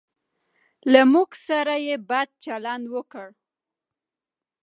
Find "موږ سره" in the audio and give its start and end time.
1.13-1.73